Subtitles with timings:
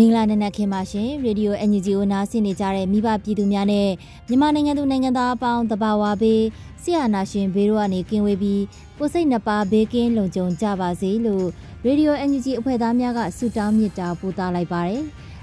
[0.00, 3.88] မင်္ဂလာနံနက်ခင်းပါရှင်ရေဒီယို NUG ကိုနားဆင်နေကြတဲ့မိဘပြည်သူများနဲ့
[4.28, 6.42] မြန်မာနိုင်ငံသူနိုင်ငံသားအပေါင်းတဘာဝဘေး
[6.82, 8.62] ဆရာနာရှင်ဘေးတို့ကနေကင်းဝေးပြီး
[8.98, 11.46] ကိုစိတ်နှပါဘေးကင်းလုံခြုံကြပါစေလို့
[11.84, 15.02] ရေဒီယို NUG အဖွဲ့သားများကဆုတောင်းမေတ္တာပို့သလိုက်ပါတယ်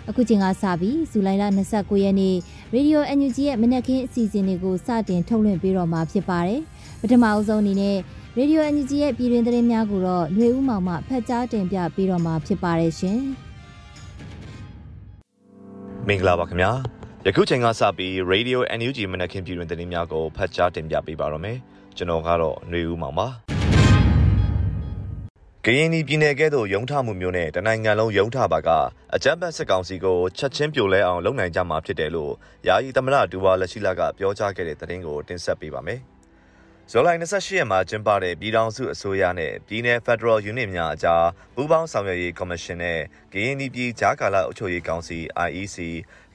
[0.09, 2.35] အခုချိန်ကစပြီးဇူလိုင်လ29ရက်နေ့
[2.73, 6.61] ရေဒီယို NUG ရဲ့မနက်ခင်းအစီအစဉ်တွေကိုစတင်ထုတ်လွှင့်ပေးတော့မှာဖြစ်ပါတယ်
[7.01, 7.97] ပထမအဦးဆုံးအနေနဲ့
[8.37, 13.21] ရေဒီယို NUG ရဲ့ပြည်တွင်သတင်းများကိုတော့ຫນွေဦးမောင်မှဖတ်ကြားတင်ပြပေးတော့မှာဖြစ်ပါတယ်ရှင်။
[16.09, 16.71] မင်္ဂလာပါခင်ဗျာ
[17.25, 21.57] ယခုချိန်ကစပြီး Radio NUG မနက်ခင်းပြည်တွင်သတင်းများကိုဖတ်ကြားတင်ပြပေးပါရမယ်
[21.97, 23.27] ကျွန်တော်ကတော့ຫນွေဦးမောင်ပါ
[25.65, 28.69] ကရင်ပြည်နယ်ကဲ့သို့ရုံထမှုမျိုးနဲ့တနိုင်ငံလုံးရုံထပါက
[29.15, 32.33] အကြမ်းဖက်စစ်ကောင်စီကိုချက်ချင်းပြိုလဲအောင်လုပ်နိုင်ကြမှာဖြစ်တယ်လို့
[32.67, 36.01] ယာယီသမရဒူဝါလက်ရှိလာကပြောကြားခဲ့တဲ့သတင်းကိုတင်ဆက်ပေးပါမယ်။
[36.91, 42.99] ဇွန်လ28ရက်မှာကျင်းပတဲ့ပြည်ထောင်စုအစိုးရနဲ့ပြည်내 ဖက်ဒရယ်ယူနစ်များအကြားပူးပေါင်းဆောင်ရွက်ရေးကော်မရှင်နဲ့
[43.33, 45.77] ကရင်ပြည်ကြားကာလအုပ်ချုပ်ရေးကောင်စီ IEC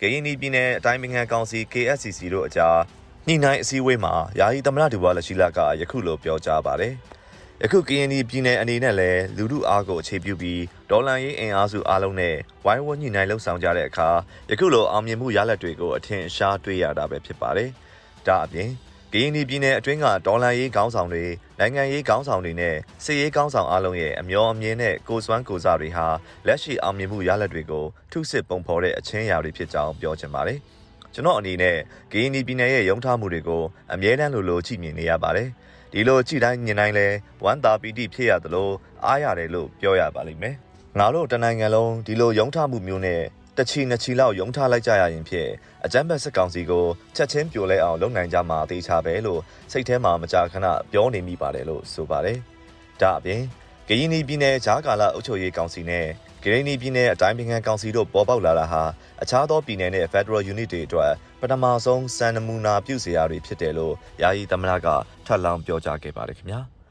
[0.01, 2.79] ကရင်ပြည်နယ်အတိုင်းပင်ခံကောင်စီ KSCC တို့အကြား
[3.27, 6.95] ညှိနှိုင်းအစည်းအဝေးမှာယာယီသမရဒူဝါလက်ရှိလကယခုလိုပြောကြားပါတယ်။
[7.63, 14.09] ယခုကရင်ပြည်နယ်အနေနဲ့လည်းလူမှုအားကိုအခြေပြုပြီးဒေါ်လာရေးအင်အားစုအားလုံးနဲ့ဝိုင်းဝန်းညှိနှိုင်းလှုပ်ဆောင်ကြတဲ့အခါ
[14.51, 17.71] ယခုလိုအောင်မြင်မှုရလဒ်တွေကိုအထင်ရှားတွေ့ရတာပဲဖြစ်ပါတယ်။
[18.27, 18.71] ဒါအပြင်
[19.15, 21.25] ကရင်ပြည်နယ်အတွင်းကဒေါ်လာရေးခေါင်းဆောင်တွေ
[21.59, 26.07] နိုင်ငံရေးခေါင်းဆောင်တွေနဲ့စစ်ရေးခေါင်းဆောင်အလုံးရဲ့အမျော်အမြင်နဲ့ကိုစွမ်းကိုစားတွေဟာ
[26.47, 30.59] လက်ရှိအောင်မြင်မှုရလဒ်တွေကိုထုစစ်ပုံဖော်တဲ့အချင်းအရာတွေဖြစ်ကြောင်းပြောချင်ပါတယ်။
[31.15, 31.77] ကျွန်တော်အနေနဲ့
[32.13, 33.63] ကရင်ပြည်နယ်ရဲ့ရုံထားမှုတွေကို
[33.93, 35.49] အမြဲတမ်းလိုလိုကြည့်မြင်နေရပါတယ်။
[35.93, 37.07] ဒီလိုကြည့်တိုင်းမြင်တိုင်းလဲ
[37.45, 38.71] ဝမ်းသာပီတိဖြစ်ရသလို
[39.05, 40.55] အားရတယ်လို့ပြောရပါလိမ့်မယ်။
[40.99, 43.23] ငါတို့တနိုင်ငံလုံးဒီလိုရုံထားမှုမျိုးနဲ့
[43.59, 45.51] တချီနှစ်ချီလောက်ယုံထားလိုက်ကြရရင်ဖြင့်
[45.85, 46.87] အကြမ်းဖက်စစ်ကောင်စီကို
[47.17, 49.41] ချက်ချင်းပြိုလဲအောင်လုပ်နိုင်ကြမှာတေချာပဲလို့
[49.73, 52.39] စိတ်ထဲမှာမကြာခဏပြောနေမိပါတယ်လို့ဆိုပါတယ်။
[53.01, 53.43] ဒါအပြင်
[53.89, 56.07] ကရင်ပြည်နယ်ဂျားကာလာအုပ်ချုပ်ရေးကောင်စီနဲ့
[56.45, 58.83] ကရင်ပြည်နယ်အတိုင်းပင်ခံကောင်စီတို့ပေါ်ပေါက်လာတာဟာ
[59.23, 64.89] အခြားသောပြည်နယ်နဲ့ Federal Unit တွေအတွက်ပထမဆုံးစံနမူနာပြုစရာတွေဖြစ်တယ်လို့ယာယီသမ္မတက
[65.27, 66.63] ထပ်လောင်းပြောကြားခဲ့ပါတယ်ခင်ဗျာ။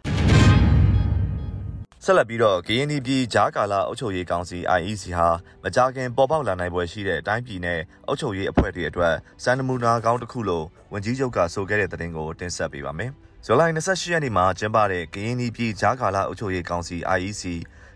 [2.06, 5.28] ဆက်လက်ပြီးတော့ KNY ပြည်ဂျားကာလာအုပ်ချုပ်ရေးကောင်စီ IEC ဟာ
[5.64, 13.12] မကြာခင်ပေါ်ပေါက်လာနိုင်ပွဲရှိတဲ့အတိုင်းပြည်နဲ့အုပ်ချုပ်ရေးအဖွဲ့တွေအတွက်စံနမူနာကောင်းတစ်ခုလို့ဝန်ကြီးချုပ်ကဆိုခဲ့တဲ့သတင်းကိုတင်ဆက်ပေးပါမယ်။
[13.46, 17.44] ဇူလိုင်28ရက်နေ့မှာကျင်းပတဲ့ KNY ပြည်ဂျားကာလာအုပ်ချုပ်ရေးကောင်စီ IEC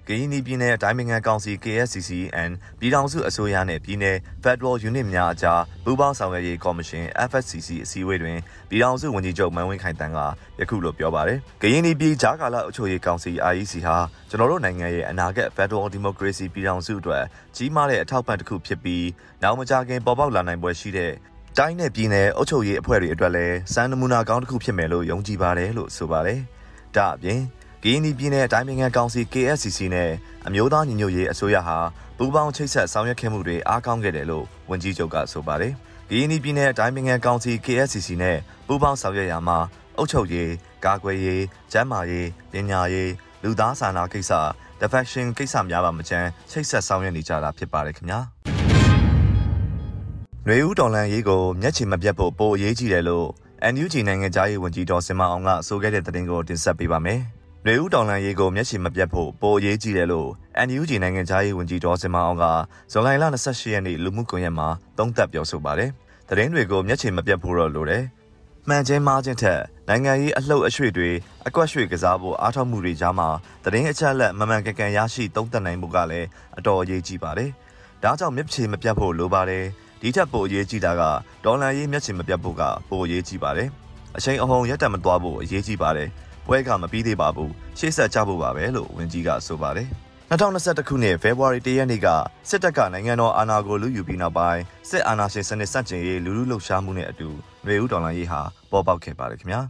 [0.07, 8.37] ကရင်ပြည်နယ်အတိုင်းပင်ခံကောင်စီ KSCCN ပြည်ထောင်စုအစိုးရနဲ့ပြည်နယ် Federal Unit များအကြားပူးပေါင်းဆောင်ရွက်ရေးကော်မရှင် FSCC အစည်းအဝေးတွင်
[8.69, 10.19] ပြည်ထောင်စုဝန်ကြီးချုပ်မန်ဝင်းခိုင်တန်းက
[10.59, 13.95] ယခုလိုပြောပါတယ်။ကရင်ပြည်ကြားကာလအုပ်ချုပ်ရေးကောင်စီ IEC ဟာ
[14.29, 17.23] ကျွန်တော်တို့နိုင်ငံရဲ့အနာဂတ် Federal Democracy ပြည်ထောင်စုအတွက်
[17.55, 19.05] ကြီးမားတဲ့အထောက်ပံ့တစ်ခုဖြစ်ပြီး
[19.43, 21.11] နောက်မကြာခင်ပေါ်ပေါက်လာနိုင်ပွဲရှိတဲ့
[21.57, 26.39] တိုင်းနဲ့ပြည်နယ်အုပ်ချုပ်ရေးအဖွဲ့တွေအတွက်လည်းစံနမူနာကောင်းတစ်ခုဖြစ်မယ်လို့ယုံကြည်ပါတယ်လို့ဆိုပါတယ်။
[26.95, 27.41] ဒါအပြင်
[27.87, 30.11] ကရင်ပြည်နယ်အတိုင်းအမြံကောင်စီ KSCC နဲ့
[30.47, 31.77] အမျိုးသားညီညွတ်ရေးအစိုးရဟာ
[32.17, 35.73] ပူးပေါင်းချိတ်ဆက်ဆောင်ရွက်ခဲ့မှုတွေအားကောင်းခဲ့တယ်လို့ဝန်ကြီးချုပ်ကဆိုပါတယ်။
[36.09, 38.37] ကရင်ပြည်နယ်အတိုင်းအမြံကောင်စီ KSCC နဲ့
[38.67, 39.57] ပူးပေါင်းဆောင်ရွက်ရာမှာ
[39.97, 40.49] အုပ်ချုပ်ရေး၊
[40.85, 41.41] ကာကွယ်ရေး၊
[41.71, 43.09] ကျန်းမာရေး၊ပညာရေး၊
[43.43, 44.31] လူသားစာနာကိစ္စ
[44.81, 48.19] defection ကိစ္စများပါမချမ်းချိတ်ဆက်ဆောင်ရွက်နေကြတာဖြစ်ပါတယ်ခင်ဗျာ။
[50.45, 53.27] ຫນွေဦးတော်လန်ရေးကိုမျက်ခြေမပြတ်ဖို့ပိုအရေးကြီးတယ်လို့
[53.73, 57.21] NUG နိုင်ငံသားရေးဝန်ကြီးတော်စင်မအောင်ကဆိုခဲ့တဲ့သတင်းကိုတင်ဆက်ပေးပါမယ်။။
[57.67, 60.29] နေဦးတောင်လန်ရေးကိုမျက်ခြေမပြတ်ဖို့ပိုအရေးကြီးတယ်လို့
[60.67, 62.45] NUG နိုင်ငံသားရေးဝန်ကြီးဒေါ်စင်မအောင်က
[62.91, 63.09] ဇွန်လ
[63.41, 64.67] 28ရက်နေ့လူမှုကွန်ရက်မှာ
[64.97, 65.89] သုံးသပ်ပြောဆိုပါတယ်။
[66.29, 68.03] သတင်းတွေကိုမျက်ခြေမပြတ်ဖို့တော့လိုတယ်။
[68.67, 71.09] မှန်ချင်းမားချင်းထက်နိုင်ငံရေးအလှုပ်အရွှေ့တွေ
[71.47, 73.29] အကွက်ရွှေ့ကစားဖို့အားထုတ်မှုတွေကြားမှာ
[73.63, 76.27] သတင်းအချက်အလက်မမှန်ကန်ကန်ရရှိသုံးသပ်နိုင်မှုကလည်း
[76.57, 77.49] အတော်အရေးကြီးပါတယ်။
[78.03, 79.63] ဒါကြောင့်မျက်ခြေမပြတ်ဖို့လိုပါတယ်။
[80.01, 81.03] ဒီထက်ပိုအရေးကြီးတာက
[81.45, 83.69] ဒေါ်လာရေးမျက်ခြေမပြတ်ဖို့ကပိုအရေးကြီးပါတယ်။
[84.17, 86.09] အချိန်အဟုန်ရက်တက်မသွားဖို့အရေးကြီးပါတယ်။
[86.47, 89.89] ပွဲကမပြီးသေးပါဘူးရှေ့ဆက်ကြဖို့ပါပဲလို့ဝန်ကြီးကဆိုပါတယ်
[90.31, 92.07] 2021ခုနှစ်ဖေဖော်ဝါရီလရက်နေ့က
[92.49, 97.29] စစ်တပ်ကနိုင်ငံတော်အာဏာကိုလူယူပြီးနောက်ပိုင်းစစ်အာဏာရှင်စနစ်ဆန့်ကျင်ရေးလူလူလှုပ်ရှားမှုနဲ့အတူ
[97.65, 99.61] မျိုးဦးဒေါ်လာရေးဟာပေါ်ပေါက်ခဲ့ပါတယ်ခင်ဗျာ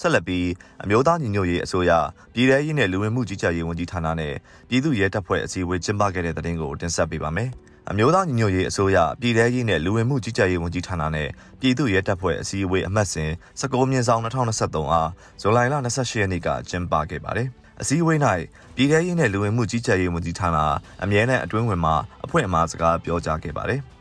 [0.00, 0.46] ဆက်လက်ပြီး
[0.82, 1.92] အမျိုးသားညီညွတ်ရေးအစိုးရ
[2.34, 4.34] ပြည်ထရေးနဲ့လူဝင်မှုကြီးကြပ်ရေးဝန်ကြီးဌာနနဲ့
[4.68, 7.50] ပြည်သူ့ရဲတပ်ဖွဲ့အစည်းအဝေးကျင်းပခဲ့တဲ့တဲ့တင်ကိုတင်ဆက်ပေးပါမယ်။
[7.90, 11.28] အမျိုးသားညီညွတ်ရေးအစိုးရပြည်ထရေးနဲ့လူဝင်မှုကြီးကြပ်ရေးဝန်ကြီးဌာနနဲ့
[11.60, 13.30] ပြည်သူ့ရဲတပ်ဖွဲ့အစည်းအဝေးအမှတ်စဉ်
[13.60, 15.10] 19မြင်းဆောင်2023အား
[15.40, 17.48] ဇူလိုင်လ28ရက်နေ့ကကျင်းပခဲ့ပါတယ်။
[17.80, 18.18] အစည်းအဝေး၌
[18.76, 20.58] ပြည်ထရေးနဲ့လူဝင်မှုကြီးကြပ်ရေးဝန်ကြီးဌာန
[21.02, 21.92] အမြဲတမ်းအတွင်းဝင်မှ
[22.24, 23.82] အဖွဲ့အမှားစကားပြောကြားခဲ့ပါတယ်။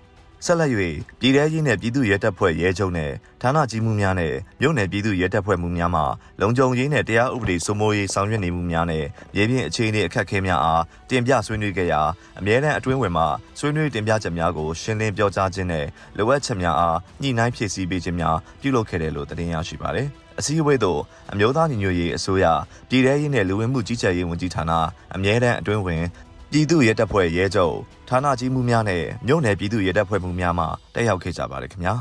[0.46, 0.72] ဆက်လက်၍
[1.20, 3.12] ပြည်ထရေးနဲ့ပြည်သူ့ရဲတပ်ဖွဲ့ရဲချုပ်နဲ့
[3.42, 6.02] ဌာနကြီးမှုများနဲ့မြို့နယ်ပြည်သူ့ရဲတပ်ဖွဲ့မှုများမှ
[6.42, 9.06] လုံခြုံရေးနဲ့တရားဥပဒေစိုးမိုးရေးဆောင်ရွက်နေမှုများနဲ့
[9.36, 12.02] မြေပြင်အခြေအနေအခက်အခဲများအားတင်ပြဆွေးနွေးခဲ့ရာ
[12.40, 13.26] အမြဲတမ်းအတွင်းဝင်မှ
[13.60, 15.86] ဆွေးနွေးတင်ပြချက်များကိုရှင်းလင်းပြောကြားခြင်းနဲ့
[16.18, 20.08] လိုအပ်ချက်များအားညှိနှိုင်းဖြည့်ဆည်းပေးခြင်းများပြုလုပ်ခဲ့တယ်လို့တင်ပြရရှိပါတယ်။
[20.40, 21.00] အစည်းအဝေးသို့
[21.32, 22.46] အမျိုးသားညီညွတ်ရေးအစိုးရ
[22.90, 24.72] ပြည်ထရေးနဲ့လူဝင်မှုကြီးကြပ်ရေးဝန်ကြီးဌာန
[25.16, 26.04] အမြဲတမ်းအတွင်းဝင်
[26.52, 27.76] ပြည်သူ့ရဲတပ်ဖွဲ့ရဲချုပ်
[28.10, 30.66] ဌာနကြီးမှုများနဲ့မြို့နယ်ပြည်သူ့ရဲတပ်ဖွဲ့မှုများမှ
[30.96, 31.96] တက်ရောက်ခဲ့ကြပါတယ်ခင်ဗျာ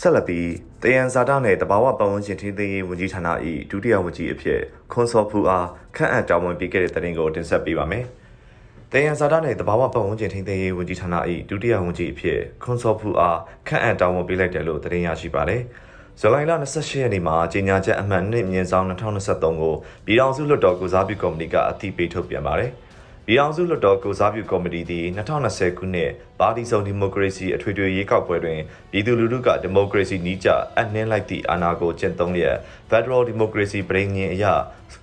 [0.00, 0.48] ဆက်လက်ပြီး
[0.82, 3.28] တယန်ဇာတာနဲ့တဘာဝပတ်ဝန်းကျင်ထိန်းသိမ်းရေးဝန်ကြီးဌာန၏
[3.70, 4.60] ဒုတိယဝန်ကြီးအဖြစ်
[4.92, 8.04] ခွန်စောဖူအားခန့်အပ်တာဝန်ပေးခဲ့တဲ့တဲ့ရင်ကိုတင်ဆက်ပေးပါမယ်။
[8.92, 11.14] တယန်ဇာတာနဲ့တဘာဝပတ်ဝန်းကျင်ထိန်းသိမ်းရေးဝန်ကြီးဌာန၏
[11.50, 15.62] ဒုတိယဝန်ကြီးအဖြစ်ခွန်စောဖူအားခန့်အပ်တာဝန်ပေးလိုက်တယ်လို့တင်ရရှိပါတယ်။
[16.20, 19.74] ဇူလိုင်လ28ရက်နေ့မှာကြေညာချက်အမှတ်1မြင်းဆောင်2023ကို
[20.06, 22.70] ပြည်ထောင်စုလွှတ်တော်ကုစားပြုကော်မတီကအတည်ပြုထုတ်ပြန်ပါတယ်။
[23.26, 26.10] ပြည်ထောင်စုလွှတ်တော်ကုစားပြုကော်မတီသည်2020ခုနှစ်
[26.40, 28.60] ပါတီစုံဒီမိုကရေစီအထွေထွေရွေးကောက်ပွဲတွင်
[28.90, 30.48] ပြည်သူလူထုကဒီမိုကရေစီနီးကျ
[30.78, 32.56] အနှင်းလိုက်သည့်အာဏာကိုကျင့်သုံးလျက်
[32.90, 34.44] Federal Democracy ပြည်ညင်အရ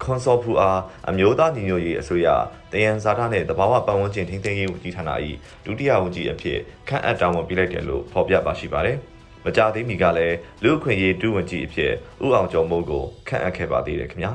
[0.03, 0.79] ခွန်စောဖူအား
[1.09, 2.27] အမျိုးသားညီညွတ်ရေးအစိုးရ
[2.71, 5.11] တယန်ဇာတာနှင့်တဘာဝပတ်ဝန်းကျင်ထိန်းသိမ်းရေးဝန်ကြီးဌာန၏
[5.65, 8.99] ဒုတိယဝန်ကြီးအဖြစ်ခန့်အပ်တာဝန်ပေးလိုက်တယ်လို့ဖော်ပြပါရှိပါတယ်။
[9.45, 11.93] မကြသေးမီကလည်းလူအခွင့်အရေးဒုဝန်ကြီးအဖြစ်
[12.23, 14.31] ဦးအောင်ကျော်မိုးကိုခန့်အပ်ခဲ့ပါသေးတယ်ခင်ဗျာ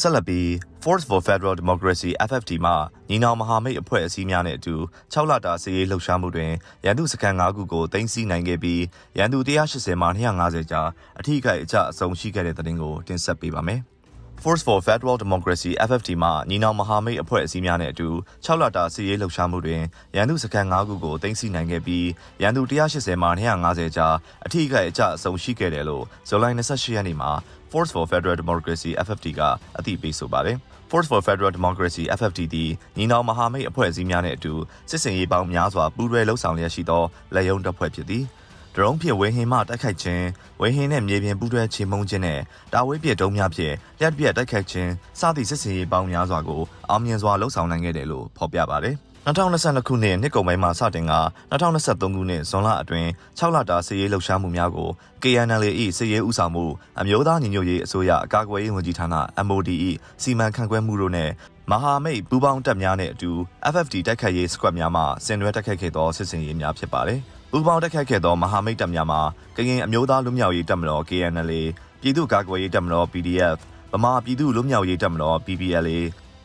[0.00, 0.48] ဆက်လက်ပြီး
[0.82, 2.72] Force for Federal Democracy FFD မှ
[3.10, 4.74] ညီနောင်မဟာမိတ်အဖွဲ့အစည်းများနဲ့အတူ
[5.12, 6.52] 6လတာစီရေးလှုပ်ရှားမှုတွင်
[6.84, 8.82] ရန်သူစခန်း5ခုကိုတင်စီနိုင်ခဲ့ပြီး
[9.18, 10.82] ရန်သူ180မှ250ကျာ
[11.20, 13.80] အထိကိအကျအဆုံးရှိခဲ့တဲ့တဲ့တင်ကိုတင်ဆက်ပေးပါမယ်။
[14.42, 18.08] Force for Federal Democracy FFT မှညီနောင်မဟာမိတ်အဖွဲ့အစည်းများနဲ့အတူ
[18.44, 19.82] 6လတာစီရေးလှုပ်ရှားမှုတွင်
[20.16, 22.06] ရန်သူစခန်း5ခုကိုတင်စီနိုင်ခဲ့ပြီး
[22.42, 24.08] ရန်သူ180မှ250ကျာ
[24.46, 27.30] အထိကိအကျအဆုံးရှိခဲ့တယ်လို့ဇူလိုင်28ရက်နေ့မှာ
[27.70, 29.40] Force for Federal Democracy FFT က
[29.78, 30.56] အသိပေးဆိုပါတယ်။
[30.90, 34.54] Force for Federal Democracy FFT သည်ညီနောင်မဟာမိတ်အဖွဲ့အစည်းများနဲ့အတူ
[34.90, 37.02] စစ်စင်ရေးပေါင်းများစွာပူးတွဲလှုပ်ဆောင်လျက်ရှိသော
[37.34, 38.24] လက်ယုံတပ်ဖွဲ့ဖြစ်သည်။
[38.74, 40.24] ဒရုန်းဖြင့်ဝေဟင်မှတိုက်ခိုက်ခြင်း
[40.60, 42.40] ဝေဟင်နှင့်မြေပြင်ပူးတွဲချေမှုန်းခြင်းနဲ့
[42.72, 44.90] တာဝေးပြစ်တုံးများဖြင့်လျှက်ပြက်တိုက်ခိုက်ခြင်း
[45.20, 48.96] စသည့်စစ်စင်ရေးပေါင်းများစွာကိုအောင်မြင်စွာလှုပ်ဆောင်နိုင်ခဲ့တယ်လို့ဖော်ပြပါတယ်
[49.26, 51.14] 2022ခုနှစ်နှစ်ကုန်ပိုင်းမှာစတင်က
[51.52, 53.08] 2023ခုနှစ်ဇွန်လအတွင်း
[53.38, 54.88] 6လတာစစ်ရေးလှုပ်ရှားမှုများကို
[55.22, 55.62] KNL
[55.98, 56.64] ၏စစ်ရေးဥဆောင်မှု
[57.00, 59.06] အမျိုးသားညီညွတ်ရေးအစိုးရအကာအကွယ်ရေးဝန်ကြီးဌာန
[59.46, 59.68] MOD
[60.22, 61.30] ၏စီမံခန့်ခွဲမှုတို့နဲ့
[61.70, 63.30] မဟာမိတ်ပူးပေါင်းတပ်များနဲ့အတူ
[63.72, 67.20] FFD တိုက်ခိုက်ရေးစကွက်များမှဆင်နွှဲတိုက်ခိုက်ခဲ့သောစစ်စင်ရေးများဖြစ်ပါတယ်။
[67.52, 69.20] ပူးပေါင်းတက်ခတ်ခဲ့သောမဟာမိတ်တပ်များမှာ
[69.56, 71.62] ကရင်အမျိုးသားလူမျိုးရေးတပ်မတော် KNLA
[72.00, 73.58] ပြည်သူ့ကာကွယ်ရေးတပ်မတော် PDF
[73.92, 75.98] ဗမာပြည်သူ့လူမျိုးရေးတပ်မတော် PPLA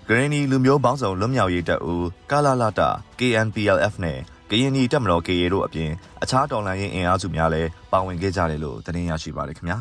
[0.07, 4.19] ဂရင်းနီလူမျိုးပေါင်းစုံလူမျိုးရေးတပ်ဦးကာလာလာတာ KNPLF နဲ့
[4.50, 5.92] ကရင်နီတပ်မတော် KA တို့အပြင်
[6.24, 9.78] အခြားတော်လှန်ရေးအင်အားစုများလည်းပါဝင်ခဲ့ကြတယ်လို့သတင်းရရှိပါတယ်ခင်ဗျာ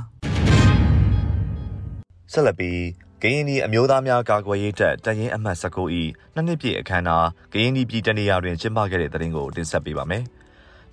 [2.33, 2.81] ဆက်လက်ပြီး
[3.23, 6.03] ကရင်နီအမျိုးသားများကာကွယ်ရေးတပ်တရင်အမှတ်19ဤ
[6.35, 10.25] နှစ်နှစ်ပြည့်အခမ်းအနားကရင်နီပြည်တနေရာတွင်ကျင်းပခဲ့တဲ့တဲ့တင်ကိုတင်ဆက်ပေးပါမယ်။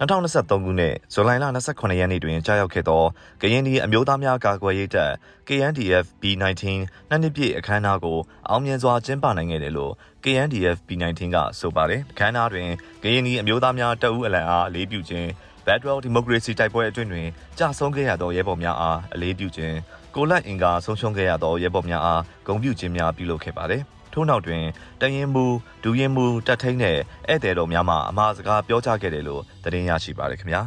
[0.01, 3.03] 2023ခုနှစ်ဇူလိုင်လ28ရက်နေ့တွင်ကြာရောက်ခဲ့သော
[3.41, 5.11] ကရင်ပြည်အမျိုးသားများကာကွယ်ရေးတပ်
[5.47, 6.63] KNDF B19
[7.09, 8.17] နှစ်နှစ်ပြည့်အခမ်းအနားကို
[8.49, 9.93] အောင်မြင်စွာကျင်းပနိုင်ခဲ့တယ်လို့
[10.23, 12.67] KNDF B19 ကဆိုပါတယ်။အခမ်းအနားတွင်
[13.03, 15.27] ကရင်ပြည်အမျိုးသားများတပ်ဦးအလံအားအလေးပြုခြင်း
[15.65, 17.27] Federal Democracy တိုက်ပွဲအတွင်းတွင်
[17.57, 19.75] ကြာဆုံးခဲ့ရသောရဲဘော်များအားအလေးပြုခြင်း
[20.15, 24.63] ကိုလက်အင်ကာဆုံးရှုံးခဲ့ရသောရဲဘော်များအားဂုဏ်ပြုခြင်းများပြုလုပ်ခဲ့ပါတယ်။ ထို့နောက်တွင်
[25.01, 25.45] တရင်မူ
[25.83, 26.97] ဒူရင်မူတက်ထိန်နဲ့
[27.29, 30.61] ဧည့်သည်တော်များမှအမှားစကားပြောကြားခဲ့တယ်လို့သတင်းရရှိပါတယ်ခင်ဗျာ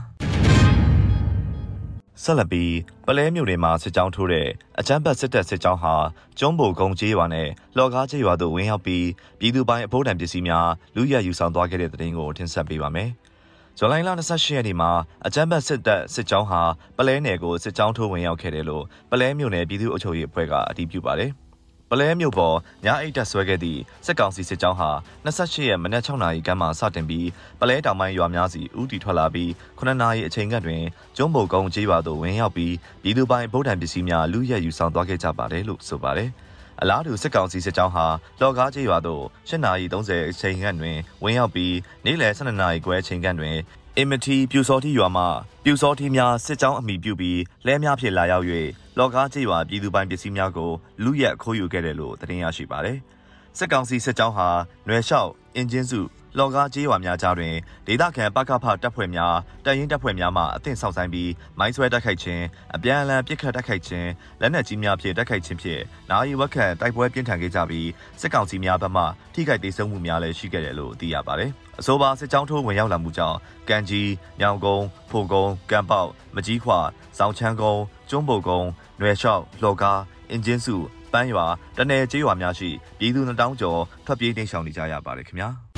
[2.23, 2.75] ဆက်လက်ပြီး
[3.07, 4.49] ပလဲမြို့နယ်မှာစစ်ကြောင်းထိုးတဲ့
[4.81, 5.95] အကြမ်းဖက်စစ်တပ်စစ်ကြောင်းဟာ
[6.39, 9.07] ကျွန်းဘိုကုန်းကျေးရွာနဲ့လော်ကားကျေးရွာသို့ဝင်ရောက်ပြီး
[9.39, 13.11] ပြည်သူပိုင်အဖို့တံပစ္စည်းများလူရယူဆောင်သွားခဲ့တဲ့တဲ့တင်ကိုတင်ဆက်ပေးပါမယ်။
[13.79, 14.91] ဇူလိုင်လ28ရက်နေ့မှာ
[15.27, 16.63] အကြမ်းဖက်စစ်တပ်စစ်ကြောင်းဟာ
[16.97, 21.31] ပလဲနယ်ကိုစစ်ကြောင်းထိုးဝင်ရောက်ခဲ့တယ်လို့ပလဲမြို့နယ်ပြည်သူ့အုပ်ချုပ်ရေးအဖွဲ့ကအတည်ပြုပါတယ်။
[21.91, 24.91] ပလဲမြို့ပေါ်ညအိတ်တက်ဆွဲခဲ့သည့်စစ်ကောင်စီစစ်ကြောင်းဟာ
[25.25, 27.29] 28ရက်မနက်6နာရီခန့်မှစတင်ပြီး
[27.61, 30.83] ပလဲတောင်ပိုင်းရွာများစီဦးတည်ထွက်လာပြီး9နာရီအချိန်ကတွင်
[31.17, 36.31] ကျွန်းဘုံကုန်းကျေးရွာသို့ဝင်ရောက်ပြီးပြည်သူပိုင်ဗုဒ္ဓံပစ္စည်းများလူရက်ယူဆောင်သွားခဲ့ကြပါတယ်လို့ဆိုပါတယ်။
[36.81, 38.07] အလားတူစစ်ကောင်စီစစ်ကြောင်းဟာ
[38.41, 41.75] လော်ကားကျေးရွာသို့8နာရီ30အချိန်ခန့်တွင်ဝင်ရောက်ပြီး
[42.05, 43.57] နေ့လယ်12နာရီခွဲအချိန်ခန့်တွင်
[43.97, 45.29] အင်မတီပြူစောတိရွာမှာ
[45.65, 48.47] ပြူစောတိများစစ်ကြောင်းအမိပြုပြီးလဲများဖြစ်လာရောက်၍
[48.99, 50.71] လော်ကားကျေးရွာပြည်သူပိုင်ပစ္စည်းများကို
[51.05, 52.99] လူရက်ခိုးယူခဲ့တယ်လို့သတင်းရရှိပါတယ်။
[53.59, 54.49] စစ်ကောင်စီစစ်ကြောင်းဟာ
[54.89, 56.01] နွယ်လျှောက်အင်ဂျင်စု
[56.39, 57.55] လော်ကားကျေးရွာများကြားတွင်
[57.87, 59.35] ဒေသခံပကဖတပ်ဖွဲ့များ
[59.65, 64.09] တပ်ရင်းတပ်ဖွဲ့များမှအသင့်ဆောက်ဆိုင်ပြီးမိုင်းဆွဲတိုက်ခိုက်ခြင်းအပြန်အလှန်ပစ်ခတ်တိုက်ခိုက်ခြင်း
[64.41, 67.89] လက်နက်ကြီးများဖြင့်တိုက်ခိုက်ခြင်းဖြင့်နိုင်ဝက်ခတ်တိုက်ပွဲပြင်းထန်ခဲ့ကြပြီး
[68.21, 74.07] စစ်ကောင်စီများဘက်မှထိခိုက်ဒေဆုံးမှုများလည်းရှိခဲ့တယ်လို့သိရပါတယ်။အဆိုပါစစ်ကြောင်းထိုးဝင်ရောက်လာမှုကြောင့်ကံကြီး၊
[74.41, 76.79] မြောင်ကုန်း၊ဖိုကုန်း၊ကံပေါက်၊မကြီးခွာ၊
[77.19, 77.81] စောင်းချမ်းကုန်း၊
[78.11, 78.69] ကျွန်းပုတ်ကုန်း၊
[79.01, 79.99] နွယ်လျှောက်၊လော်ကား၊
[80.31, 80.77] အင်ဂျင်စု
[81.13, 81.47] ပန်းရွာ
[81.77, 85.49] တနယ်ကျေးရွာများရှိပြည်သူနှတောင်းကျော်ထွက်ပြေးတိမ်းရှောင်နေကြရပါတယ်ခင်ဗျာ။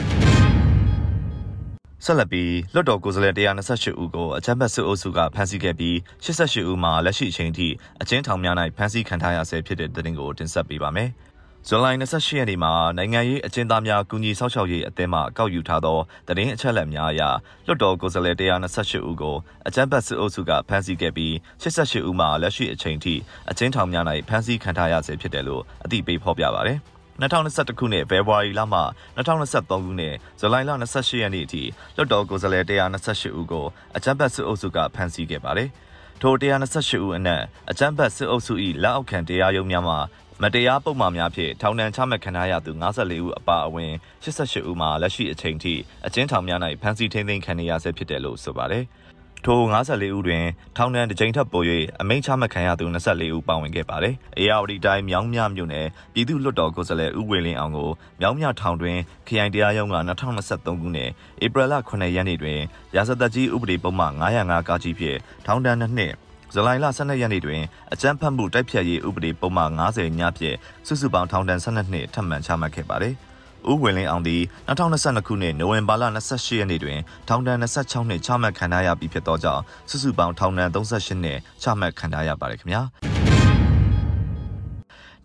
[2.04, 7.68] ဆက်လက်ပြီးလွတ်တော်ကိုယ်စားလှယ်128ဦးကိုအကြမ်းဖက်စစ်အုပ်စုကဖမ်းဆီးခဲ့ပြီး88ဦးမှာလက်ရှိအချိန်ထိ
[8.02, 11.11] အကျဉ်းထောင်များ၌ဖမ်းဆီးခံထားရဆဲဖြစ်တဲ့သတင်းကိုတင်ဆက်ပေးပါမယ်။
[11.68, 17.23] ဇွန်လ28ရက်နေ့မှာနိုင်ငံရေးအကျဉ်းသားများကူညီဆောက်ရှောက်ရေးအသင်းမှကောက်ယူထားသောသတင်းအချက်အလက်များအရ
[17.66, 21.32] လွတ်တော်ကိုယ်စားလှယ်128ဦးကိုအကြမ်းဖက်စစ်အုပ်စုကဖမ်းဆီးခဲ့ပြီး
[21.62, 23.14] 88ဦးမှာလက်ရှိအချိန်ထိ
[23.50, 26.78] အကျဉ်းထောင်များ၌ဖမ်းဆီးခံထားရဆဲဖြစ်တယ်လို့အသိပေးဖော်ပြပါရတယ်။
[27.23, 28.80] 2021ခုနှစ်ဖေဖော်ဝါရီလမှ
[29.16, 31.62] 2023ခုနှစ်ဇူလိုင်လ28ရက်နေ့အထိ
[31.96, 35.70] လွှတ်တော်ကိုယ်စားလှယ်128ဦးကိုအကြမ်းဖက်စစ်အုပ်စုကဖမ်းဆီးခဲ့ပါတယ်။
[36.23, 39.96] ထို128ဦးအနက်အကြမ်းဖက်စစ်အုပ်စု၏လက်အောက်ခံတရားရုံးများမှ
[40.43, 43.93] မတရားပုံမှားများဖြင့်ထောင်ဒဏ်ချမှတ်ခံရသူ54ဦးအပါအဝင်
[44.25, 45.75] 88ဦးမှာလက်ရှိအချိန်ထိ
[46.07, 48.85] အကျဉ်းထောင်များ၌ဖမ်းဆီးထိန်းသိမ်းခံနေရဆဲဖြစ်တယ်လို့ဆိုပါတယ်။
[49.45, 50.45] ထို54ဦးတွင်
[50.76, 51.62] ထောင်ဒဏ်တစ်ကြိမ်ထပ်ပို၍
[52.00, 57.90] အမိန့်ချမှတ်ခံရသူ24ဦးပါဝင်ခဲ့ပါတယ်။အေယာဝတီတိုင်းမြောင်းမြမြို့နယ်ပြည်သူ့လွှတ်တော်ကိုယ်စားလှယ်ဦးဝေလင်းအောင်ကို
[58.21, 59.97] မြောင်းမြထောင်တွင်ခရိုင်တရားရုံးက
[60.38, 61.11] 2023ခုနှစ်
[61.45, 62.59] ဧပြီလ9ရက်နေ့တွင်
[62.97, 66.12] ရာဇသက်ကြီးဥပဒေပုံမှန်905ကကြီးဖြင့်ထောင်ဒဏ်နှစ်နှစ်
[66.55, 67.62] ဇူလိုင်လ12ရက်နေ့တွင်
[67.93, 73.15] အကြမ်းဖက်မှုတိုက်ဖျက်ရေးဥပဒေပုံမှန်90ညဖြင့်စုစုပေါင်းထောင်ဒဏ်12နှစ်ထပ်မံချမှတ်ခဲ့ပါတယ်။
[73.71, 76.99] ဦးဝင်လင်းအောင်သည်2022ခုနှစ်နိုဝင်ဘာလ28ရက်နေ့တွင်
[77.29, 83.15] ထောင်ဒဏ်26နှစ်ချမှတ်ခံရပြီးဖြစ်သောကြောင့်စုစုပေါင်းထောင်ဒဏ်38နှစ်ချမှတ်ခံရပါတယ်ခင်ဗျာ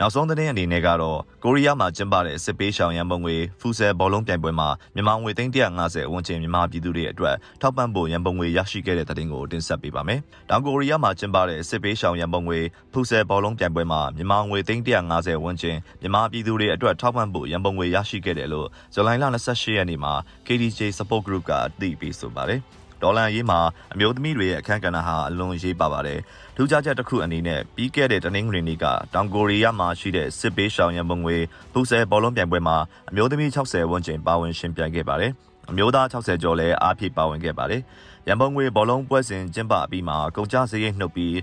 [0.04, 12.60] နောက်ဆုံးသတင်းအနေနဲ့ကတော့ကိုရီးယားမှာကျင်းပတဲ့စစ်ပေးရှောင်ရန်ပုံငွေဖူဆယ်ဘောလုံးပြိုင်ပွဲမှာမြန်မာငွေသိန်း150ဝန်းကျင်မြန်မာပြည်သူတွေအတွက်ထောက်ပံ့ဖို့ရန်ပုံငွေရရှိခဲ့တဲ့သတင်းကိုတင်ဆက်ပေးပါမယ်။တောင်ကိုရီးယားမှာကျင်းပတဲ့စစ်ပေးရှောင်ရန်ပုံငွေ
[12.94, 20.14] ဖူဆယ်ဘောလုံးပြိုင်ပွဲမှာမြန်မာငွေသိန်း150ဝန်းကျင်မြန်မာပြည်သူတွေအတွက်ထောက်ပံ့ဖို့ရန်ပုံငွေရရှိခဲ့တယ်လို့ဇူလိုင်လ28ရက်နေ့မှာ
[20.48, 22.62] KDJ Support Group ကအသိပေးဆိုပါတယ်။
[23.04, 23.60] ဒေါ်လာရေးမှာ
[23.94, 26.20] အမျိုးသမီးတွေရဲ့အခန်းကဏ္ဍဟာအလွန်ရေးပါပါတယ်။
[26.64, 31.38] ထူးခြားချက်တစ်ခုအနေနဲ့ပြီးခဲ့တဲ့တနင်္ဂနွေနေ့ကတောင်ကိုရီးယားမှာရှိတဲ့စစ်ပေးရှောင်ရန်ပုံငွေ
[31.74, 32.78] ပူဆယ်ဘောလုံးပြိုင်ပွဲမှာ
[33.10, 35.32] အမျိုးသမီး60ဝန်းကျင်ပါဝင်ရှင်ပြိုင်ခဲ့ပါတယ်။
[35.70, 37.82] အမျိုးသား60ကျော်လည်းအားဖြည့်ပါဝင်ခဲ့ပါတယ်။
[38.28, 41.34] ရန်ပုံငွေဘောလုံးပွဲစဉ်ကျင်းပပြီးမှကုန်ကျစရိတ်နှုတ်ပြီး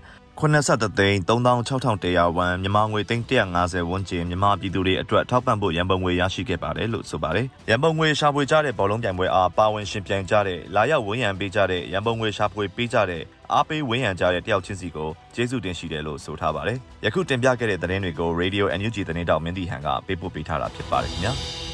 [0.41, 13.23] 83သိန်း36,100ဝန်းမြန်မာငွေသိန်း150ဝန်းကျင်မြန်မာပြည်သူတွေအတွက်ထောက်ပံ့ဖို့ရန်ပုံငွေရရှိခဲ့ပါတယ်လို့ဆိုပါတယ်။ရန်ပုံငွေရှာဖွေကြတဲ့ဘောလုံးပြိုင်ပွဲအားပါဝင်ရှင်ပြိုင်ကြတဲ့လာရောက်ဝန်းရံပေးကြတဲ့ရန်ပုံငွေရှာဖွေပေးကြတဲ့
[13.55, 21.35] အားပေးဝန်းရံကြတဲ့တယောက်ချင်းစီကိုကျေးဇူးတင်ရှိတယ်လို့ဆိုထားပါတယ်။ယခုတင်ပြခဲ့တဲ့သတင်းတွေကို Radio NUG သတင်းတောက်မင်းတီဟန်ကပေးပို့ပေးထားတာဖြစ်ပါတယ်ခင်ဗျာ။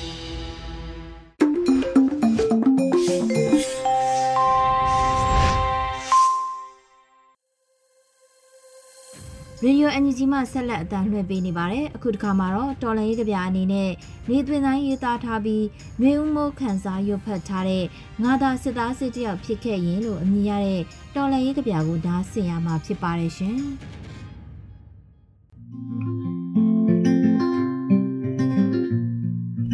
[9.67, 13.91] Radio NUG မှဆက်လက်အသံလွှင့်ပေးနေပါတယ်။အခုတစ်ခါမှာတော့တော်လန်ရေးကြပြအနေနဲ့
[14.29, 15.65] နေသွင်းတိုင်းရေးသားထားပြီး
[16.01, 17.85] မျိုးဦးမိုးခန်းစားရွတ်ဖတ်ထားတဲ့
[18.23, 20.83] ငါသာစစ်သားစစ်တယောက်ဖြစ်ခဲ့ရင်လို့အမည်ရတဲ့
[21.15, 23.57] တော်လန်ရေးကြပြကိုဒါဆင်ရမှာဖြစ်ပါတယ်ရှင်။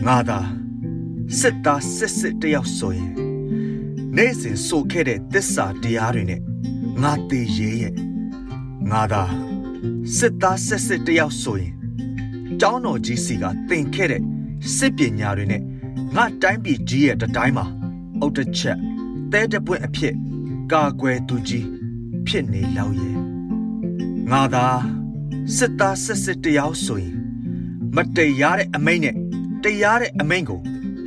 [0.07, 0.41] ငါသာ
[1.41, 3.13] စစ်သားစစ်စစ်တယောက်ဆိုရင်
[4.17, 6.41] နေ့စဉ်ဆိုခဲ့တဲ့သစ္စာတရားတွေနဲ့
[7.03, 7.95] ငါတည်ရဲရဲ့
[8.93, 9.50] ငါသာ
[10.17, 11.73] စစ်သားဆက်စစ်တယောက်ဆိုရင်
[12.61, 14.23] ကျောင်းတော်ကြီးစီကတင်ခဲ့တဲ့
[14.77, 15.63] စစ်ပညာတွေနဲ့
[16.17, 17.67] ငါတိုင်းပြည်ကြီးရဲ့တတိုင်းမှာ
[18.21, 18.79] အုတ်တချက်
[19.33, 20.15] တဲတပွင့်အဖြစ်
[20.73, 21.67] ကာကွယ်သူကြီး
[22.27, 23.17] ဖြစ်နေလောက်ရဲ့
[24.31, 24.67] ငါသာ
[25.57, 27.17] စစ်သားဆက်စစ်တယောက်ဆိုရင်
[27.97, 29.17] မတရားတဲ့အမိန့်နဲ့
[29.65, 30.61] တရားတဲ့အမိန့်ကို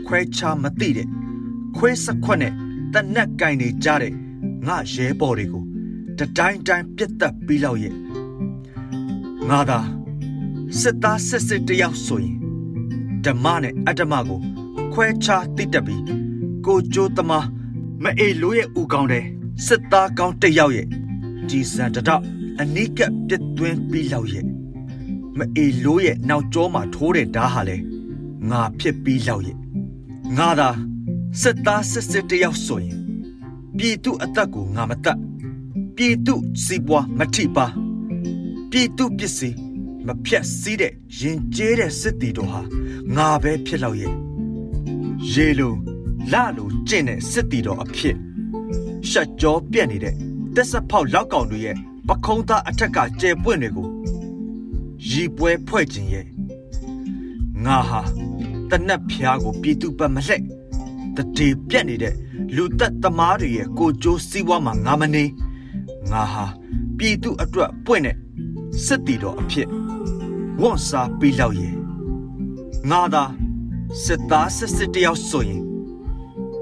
[0.08, 1.08] ခွဲခြားမသိတဲ့
[1.76, 2.54] ခွဲစခွက်နဲ့
[2.94, 4.14] တနက်ကင်နေကြတဲ့
[4.68, 5.64] ငါရဲဘော်တွေကို
[6.20, 7.94] တတိုင်းတိုင်းပြတ်တက်ပြီးလောက်ရဲ့
[9.50, 9.80] ငါသာ
[10.80, 12.38] စစ်သားစစ်စစ်တယောက်ဆိုရင်
[13.26, 14.40] ဓမ္မနဲ့အတ္တမကို
[14.94, 16.04] ခွဲခြားသိတတ်ပြီး
[16.66, 17.48] ကိုကြိုးသမား
[18.04, 19.26] မအေလိုရဲ့ဥကောင်းတဲ့
[19.66, 20.88] စစ်သားကောင်းတယောက်ရဲ့
[21.50, 22.24] ကြည်စံတတော့
[22.62, 24.46] အနိကပြစ်သွင်းပြီးလောက်ရဲ့
[25.38, 27.78] မအေလိုရဲ့နောက်ကျောမှာထိုးတဲ့ဓာဟာလဲ
[28.50, 29.58] ငါဖြစ်ပြီးလောက်ရဲ့
[30.38, 30.70] ငါသာ
[31.42, 32.98] စစ်သားစစ်စစ်တယောက်ဆိုရင်
[33.78, 35.20] ပြည်သူအသက်ကိုငါမတတ်
[35.96, 37.66] ပြည်သူစီးပွားမထိပါ
[38.76, 39.58] ပြည်သူပစ္စည်း
[40.08, 42.62] မဖြတ်စည်းတဲ့ရင်ကျေးတဲ့စစ်တီတို့ဟာ
[43.16, 44.14] ငါပဲဖြစ်လောက်ရဲ့
[45.32, 45.74] ရေလို
[46.32, 48.16] လလိုကျင့်တဲ့စစ်တီတော်အဖြစ်
[49.10, 50.16] ရှက်ကြောပြက်နေတဲ့
[50.56, 51.76] တက်ဆက်ဖောက်လောက်ကောင်တွေရဲ့
[52.08, 53.88] ပခုံးသားအထက်ကကျဲပွင့်တွေကို
[55.10, 56.26] ရီပွဲဖွဲ့ခြင်းရဲ့
[57.66, 58.02] ငါဟာ
[58.70, 60.42] တနက်ဖျားကိုပြည်သူပတ်မလှဲ့
[61.16, 62.14] တတိပြက်နေတဲ့
[62.56, 65.24] လူသက်သမားတွေရဲ့ကိုကြိုးစည်းဝါးမှာငါမနေ
[66.12, 66.46] ငါဟာ
[66.98, 68.23] ပြည်သူအတွက်ပွင့်တဲ့
[68.86, 69.68] စစ်တီတော်အဖြစ်
[70.62, 71.76] ဝန်စားပြီးလောက်ရဲ့
[72.90, 73.24] ငါသာ
[74.04, 75.62] စစ်သားစစ်စစ်တယောက်ဆိုရင်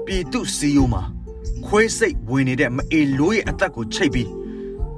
[0.04, 1.02] ပြည်သူစီယိုမှာ
[1.66, 4.30] ခွေးစိတ်ဝင်နေတဲ့မအေလိုးရဲ့အသက်ကိုချိတ်ပြီး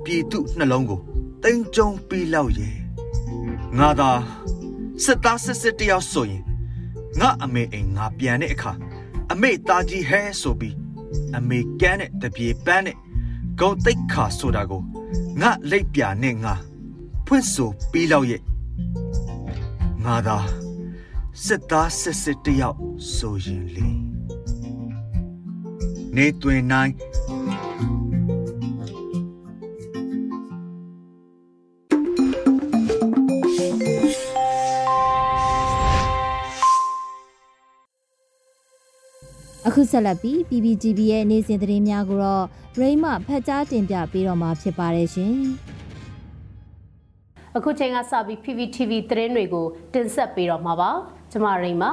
[0.04, 1.00] ပြည်သူနှလုံးကို
[1.42, 2.75] တိမ်ကြုံပြီးလောက်ရဲ့
[3.78, 4.11] ငါသာ
[5.04, 6.42] စစ်သားစစ်စစ်တယောက်ဆိုရင်
[7.21, 8.73] ငါအမေအိမ်ငါပြန်တဲ့အခါ
[9.33, 10.76] အမေသားကြီးဟဲဆိုပြီး
[11.37, 12.97] အမေကန်းတဲ့တပြေပန်းတဲ့
[13.59, 14.83] ဂုံတိတ်ခါဆိုတာကို
[15.40, 16.54] ငါလိပ်ပြနဲ့ငါ
[17.26, 18.40] ဖွင့်ဆိုပြီးလောက်ရဲ့
[20.04, 20.38] ငါသာ
[21.45, 22.78] စစ်သားစစ်စစ်တယောက်
[23.14, 23.88] ဆိုရင်လေ
[26.16, 26.93] နေတွင်နိုင်
[39.66, 42.45] အခုဆက်လက်ပြီး PPGB ရဲ့နေ့စဉ်သတင်းများကိုတော့
[42.78, 45.38] ရိမဖတ်ကြားတင်ပြပေးတော့မှာဖြစ်ပါတယ်ရှင်။
[47.58, 50.90] အခုချိန်ကစပြီး PPTV သတင်းတွေကိုတင်ဆက်ပေးတော့မှာပါ။
[51.30, 51.84] ကျွန်မရိမ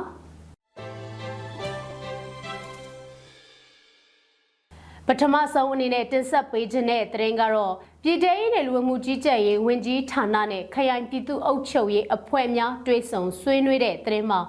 [5.07, 14.41] ပထမဆုံးအနေနဲ့တင်ဆက်ပေးခြင်းတဲ့သတင်းကတော့ပြည်ထောင်ရေးနယ်လူမှုကြီးကြပ်ရေးဝန်ကြီးဌာနနဲ့ခရိုင်ပြည်သူ့အုပ်ချုပ်ရေးအဖွဲ့များတွဲဆုံဆွေးနွေးတဲ့သတင်းမှာ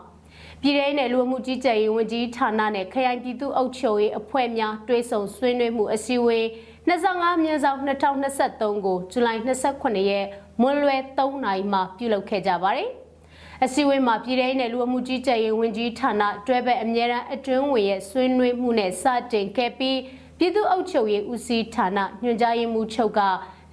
[0.62, 6.44] ပြည်ထောင်နယ်လူမှုကြီးကြပ်ရေးဝန်ကြီးဌာနနဲ့ခရိုင်ပြည်သူ့အုပ်ချုပ်ရေးအဖွဲ့များတွဲဆုံဆွေးနွေးမှုအစည်းအဝေး
[6.88, 10.26] 25မြင်းဆောင်2023ကိုဇူလိုင်28ရက်
[10.62, 12.90] မွန်းလွဲ3နာရီမှာပြုလုပ်ခဲ့ကြပါတယ်။
[13.64, 19.98] အစည်းအဝေးမှာပြည်ထောင်နယ်လူမှုကြီးကြပ်ရေးဝန်ကြီးဌာနတွဲဘက်အမြဲတမ်းအတွင်းဝင်ရဲ့ဆွေးနွေးမှုနဲ့စတင်ခဲ့ပြီး
[20.38, 23.20] ပြည်သူ့အုပ်ချုပ်ရေးဦးစီးဌာနညွှန်ကြားရေးမှူးချုပ်က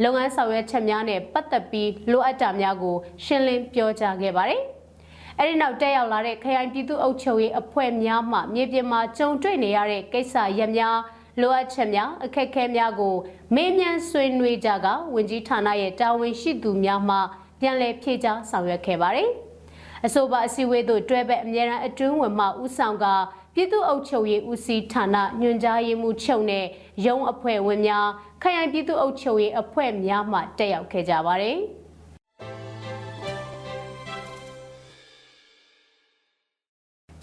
[0.04, 4.62] လုပ်ငန်းဆောင်ရွက်ချက်များနဲ့ပတ်သက်ပြီးလိုအပ်တာများကို ရှင်းလင်းပြောကြားခဲ့ပါတယ်။
[5.40, 10.98] အဲဒီနောက်တက်ရောက်လာတဲ့ခရိုင်ပြည်သူ့အုပ်ချုပ်ရေးအဖွဲ့များမှမြေပြင်မှာကြုံတွေ့နေရတဲ့ကိစ္စရပ်များ
[11.42, 13.16] လိုအပ်ချက်များအခက်အခဲများကို
[13.56, 17.18] မေးမြန်းဆွေးနွေးကြကဝင်ကြီးဌာနရဲ့တာဝန်ရှိသူများမှ
[17.60, 19.30] ပြန်လည်ဖြေကြားဆောင်ရွက်ခဲ့ပါတယ်။
[20.06, 23.06] အဆိုပါအစည်းအဝေးသို့တွဲဘက်အမြဲတမ်းအတွင်းဝင်မှဦးဆောင်က
[23.54, 26.66] ပြည်သူ့အုပ်ချုပ်ရေးဦးစီးဌာနညွှန်ကြားရေးမှူးချုပ်နဲ့
[27.06, 28.08] ရုံးအဖွဲ့ဝင်များ
[28.42, 31.58] ခရိုင်ပြည်သူ့အုပ်ချုပ်ရေးအဖွဲ့များမှတက်ရောက်ခဲ့ကြပါတယ်။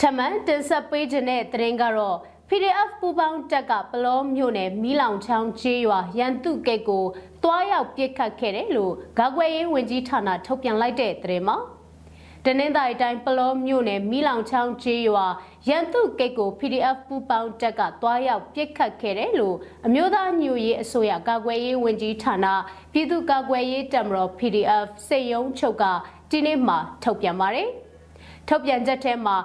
[0.01, 2.19] ထမန်တင်ဆက်ပေးခြင်းတဲ့သတင်းကတော့
[2.51, 7.05] PDF ပူပေါင်းတက်ကပလောမြို့နယ်မီးလောင်ချောင်းကျေးရွာရန်သူကိတ်ကို
[7.43, 11.57] တွားရောက်ပစ်ခတ်ခဲ့တယ်လို့ဂါကွယ်ရေးဝန်ကြီးဌာနထုတ်ပြန်လိုက်တဲ့သတင်းမှာ
[12.45, 15.27] တနင်္သာရီတိုင်းပလောမြို့နယ်မီးလောင်ချောင်းကျေးရွာ
[15.69, 19.57] ရန်သူကိတ်ကို PDF ပူပေါင်းတက်ကတွားရောက်ပစ်ခတ်ခဲ့တယ်လို့
[19.87, 22.47] အမျိုးသားညွရေးအစိုးရဂါကွယ်ရေးဝန်ကြီးဌာန
[22.93, 25.85] ပြည်သူ့ဂါကွယ်ရေးတမတော် PDF စေယုံချုပ်က
[26.31, 27.71] ဒီနေ့မှထုတ်ပြန်ပါတယ်
[28.49, 29.37] ထုတ်ပြန်ချက်ထဲမှာ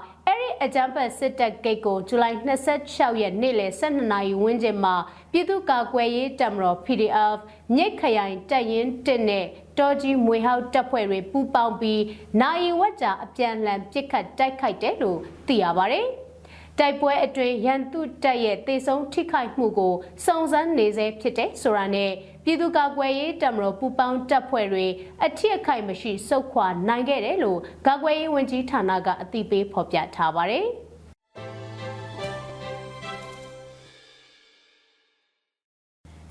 [0.61, 2.37] အဲ့ဒီအကြမ်းဖက်စစ်တပ်ဂိတ်ကိုဇူလိုင်
[2.77, 4.95] 26ရက်နေ့လယ်12နာရီဝန်းကျင်မှာ
[5.31, 7.37] ပြည်သူ့ကာကွယ်ရေးတပ်မတော် PDF
[7.75, 9.45] မြစ်ခရိုင်တပ်ရင်း1နဲ့
[9.79, 12.03] တော်ကြီးမွေဟောက်တပ်ဖွဲ့တွေပူးပေါင်းပြီး
[12.41, 16.07] နိုင်ဝက်ကြာအပြန်လှန်ပစ်ခတ်တိုက်ခိုက်တယ်လို့သိရပါတယ်။
[16.79, 19.93] တိုက်ပွဲအတွင်းရန်သူတပ်ရဲ့တေဆုံးထိခိုက်မှုကို
[20.25, 22.11] စုံစမ်းနေစေဖြစ်တဲ့ဆိုတာနဲ့
[22.45, 24.85] ပြည်သူ့ကာကွယ်ရေးတပ်မတော်ပူးပေါင်းတပ်ဖွဲ့တွေ
[25.25, 30.65] အထက်အခိုက်မရှိစုခွာနိုင်ခဲ့တယ်လို့ကာကွယ်ရေးဝန်ကြီးဌာနကအသိပေးဖော်ပြထားပါတယ်။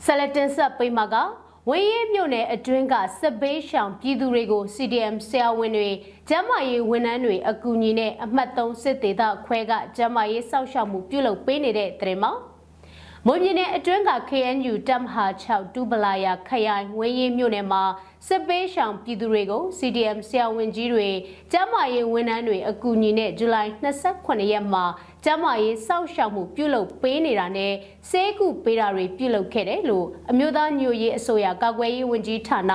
[0.04, 1.14] ဆလတင်ဆက်ပိမက
[1.70, 5.90] ဝင်းရဲမြို့နယ်အတွင်းကစစ်ဘေးရှောင်ပြည်သူတွေကို CDM ဆရာဝန်တွေ
[6.28, 12.40] ကျန်းမာရေးဝန်ထမ်းတွေအကူအညီနဲ့အမှတ်3စစ်ဒေသခွဲကကျန်းမာရေးစောင့်ရှောက်မှုပြုလုပ်ပေးနေတဲ့တရင်မောင်
[13.26, 17.82] မွန်ပြည်နယ်အတွင်းက KNU တပ်မဟာ6ဒူပလာယာခရိုင်ဝင်းရဲမြို့နယ်မှာ
[18.26, 21.08] စစ်ပေးရှောင်ပြည်သူတွေကို CDM ဆရာဝန်ကြီးတွေ
[21.52, 24.84] ကျန်းမာရေးဝန်ထမ်းတွေအကူအညီနဲ့ဇူလိုင်28ရက်မှာ
[25.24, 27.72] ကျန်းမာရေးစောင့်ရှောက်မှုပြုလုပ်ပေးနေတာနဲ့
[28.10, 32.72] စေကူပေးတာတွေပြုလုပ်ခဲ့တယ်လို့အမျိုးသားညွရေးအစိုးရကာကွယ်ရေးဝန်ကြီးဌာန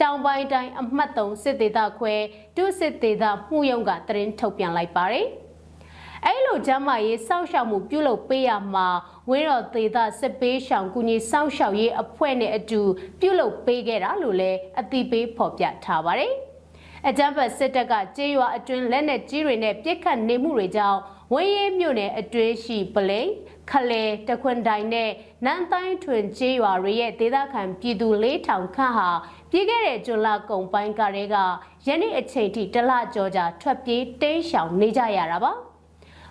[0.00, 2.14] တောင်ပိုင်းတိုင်းအမှတ်3စစ်ဒေသခွဲ
[2.56, 5.28] ဒုစစ်ဒေသမှုယုံကသတင်းထုတ်ပြန်လိုက်ပါတယ်။
[6.26, 8.88] အဲ့လိုကျမ်းမာရေးစောင့်ရှောက်မှုပြုလုပ်ပေးရမှာ
[9.30, 12.80] ဝင်းတော်သေးတာစစ်ပေးရှောင်ကူညီစောင့်ရှောက်ရေးအဖွဲ့နဲ့အတူ
[13.20, 16.32] ပြုလုပ်ပေးခဲ့တာလို့လည်းအသိပေးဖော်ပြထားပါတယ်။
[17.08, 21.00] အကြမ်းဖက်စစ်တပ်ကကြေးရွာအတွင်းလက်နက်ကြီးတွေနဲ့ပြစ်ခတ်နေမှုတွေကြောင့်
[21.32, 23.28] ဝင်းရဲမြို့နယ်အတွင်းရှိပလိန်
[23.70, 25.10] ခလဲတခွန်တိုင်နဲ့
[25.44, 29.10] နန်းတိုင်းထွင်ကျေးရွာတွေရဲ့ဒေသခံပြည်သူ၄000ခန့်ဟာ
[29.50, 31.36] ပြည်ခဲ့တဲ့ဇွန်လကုန်ပိုင်းကတည်းက
[31.86, 35.67] ယနေ့အချိန်ထိတလကြောကြာထွက်ပြေးတိမ်းရှောင်နေကြရတာပါ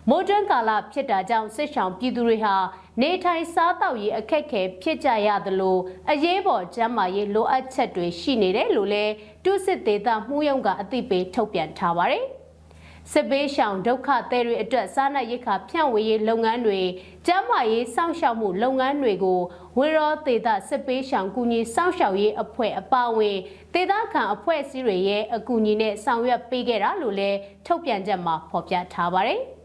[0.09, 2.55] မိုးတွင်းကာလဖြစ်တာကြောင့်စစ်ဆောင်ပြည်သူတွေဟာ
[3.01, 5.77] နေထိုင်စားတောက်ရေးအခက်အခဲဖြစ်ကြရသလို
[6.11, 9.13] အရေးပေါ်ကျန်းမာရေးလိုအပ်ချက်တွေရှိနေတယ်လို့လည်း
[9.45, 12.25] တုစစ်သေးတာမှုယုံကအသိပေးထုတ်ပြန်ထားပါတယ်။
[13.11, 16.81] စစ်ပေးရှောင်ဒုက္ခသည်တွေအတွက်စားနပ်ရိက္ခာဖြန့်ဝေရေးလုပ်ငန်းတွေ
[17.27, 19.39] ကျန်းမာရေးစောင့်ရှောက်မှုလုပ်ငန်းတွေကို
[19.77, 23.37] ဝေရောဒေတာစစ်ပေးရှောင်ကူညီစောင့်ရှောက်ရေးအဖွဲ့အပါအဝင်
[23.73, 29.41] ဒေသခံအဖွဲ့အစည်းတွေရဲ့အကူအညီနဲ့ဆောင်ရွက်ပေးခဲ့တာလို့လည်းထုတ်ပြန်ချက်မှာဖော်ပြထားပါတယ်။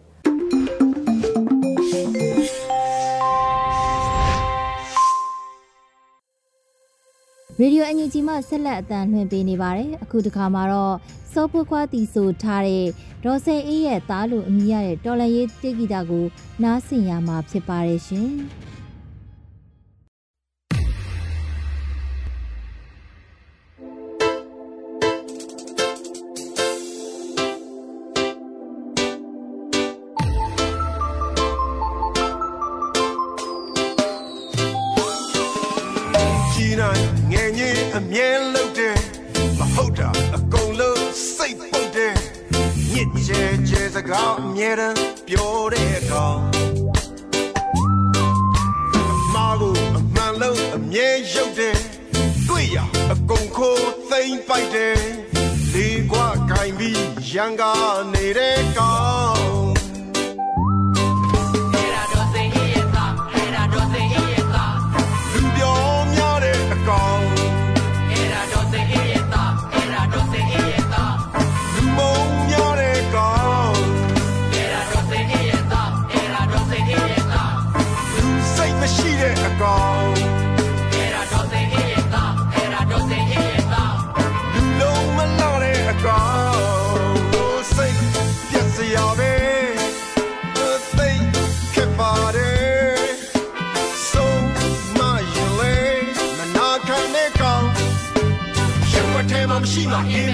[7.62, 10.96] ရေဒီယိုအန်ယူဂျီမှဆက်လက်အတန်းလွှင့်ပေးနေပါတယ်အခုတခါမှာတော့
[11.32, 12.86] စောဖွခွားတီဆိုထားတဲ့
[13.24, 16.24] ဒေါ်စိန်အေးရဲ့သားလို့အမည်ရတဲ့တော်လန်ရေးတိဂီတာကို
[16.62, 18.30] နားဆင်ရမှာဖြစ်ပါတယ်ရှင်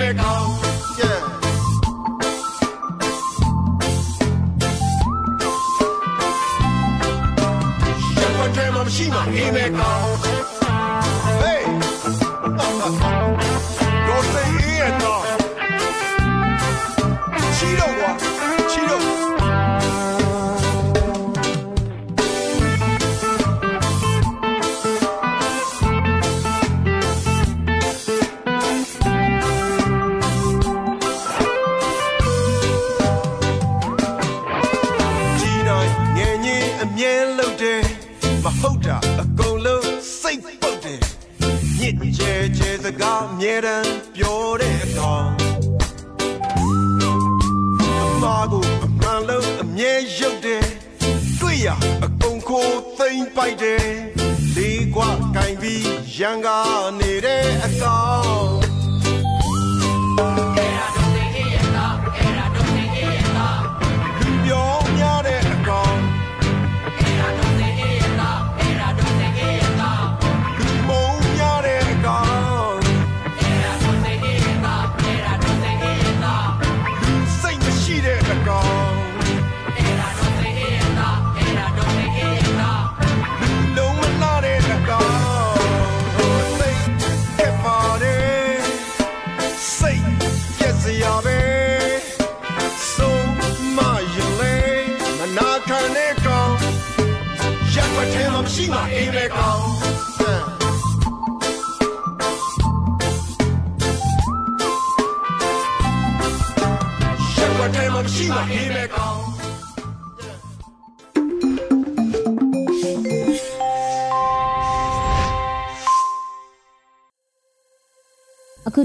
[0.08, 0.57] အခု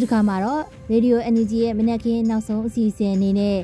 [0.04, 3.58] တစ်ခါမှာတော့ Radio Energy ရဲ့မနက်ခင်းနောက်ဆုံးအစီအစဉ်အနေနဲ့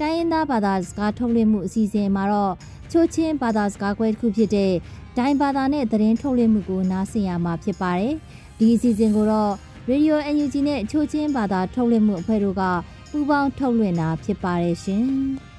[0.00, 2.54] တိုင်းရင်းသားဘာသာစကားထုတ်လွှင့်မှုအစီအစဉ်မှာတော့
[2.90, 4.72] ချိုးချင်းဘာသာစကားခွဲတစ်ခုဖြစ်တဲ့
[5.16, 8.14] ဒိုင်ဘာသာနဲ့သတင်းထုတ်လွှင့်မှုကိုနားဆင်ရမှာဖြစ်ပါတယ်။
[8.58, 9.52] ဒီအစီအစဉ်ကိုတော့
[9.90, 12.62] Radio NUG နဲ့ချိုးချင်းဘာသာထုတ်လွှင့်မှုအဖွဲ့တို့က
[13.10, 15.04] ပူးပေါင်းထုတ်လွှင့်တာဖြစ်ပါတယ်ရှင်။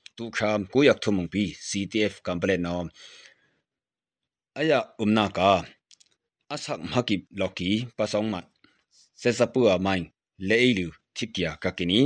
[0.17, 2.73] tu kham ko yak thumung pi CTF company no
[4.59, 5.51] aya umna ka
[6.53, 8.45] asak makip loki pasong mat
[9.21, 10.01] se sapu a mai
[10.47, 11.99] le ilu thikya ka kini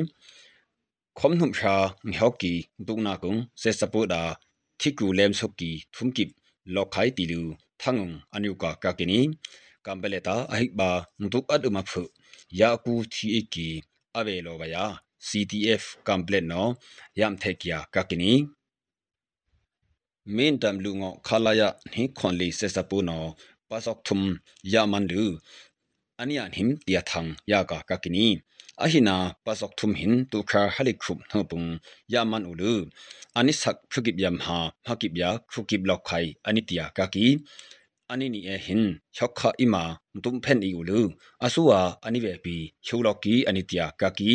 [1.17, 1.75] khom hum sha
[2.09, 2.53] nghoki
[2.87, 4.21] dung na kung se sapu da
[4.79, 6.29] thiku lem soki thumkip
[6.75, 7.41] lokhai tilu
[7.81, 9.19] thangung anu ka ka kini
[9.85, 10.89] kambeleta ahikba
[11.23, 12.03] ntuk at umaphu
[12.59, 13.67] yaku thi
[14.19, 14.85] ave lo ba ya
[15.27, 16.63] CTF complaint no
[17.19, 18.31] yam thekya kakini
[20.35, 23.17] main tam lu ngo khalaya ni khonli se sapu no
[23.69, 24.21] pasok thum
[24.73, 25.23] yamandu
[26.21, 28.27] anian him tia thang ya ka kakini
[28.83, 31.67] ahina pasok thum hin tu kha halikhup thopung
[32.13, 32.73] yaman ulu
[33.39, 34.57] ani sak phugip yam ha
[34.87, 37.27] hakip ya khukip lok khai ani tia kaki
[38.11, 38.83] ani ni e hin
[39.17, 39.83] chokha ima
[40.23, 41.01] tum phen i ulu
[41.45, 44.31] asua ani ve pi chuloki ani tia kaki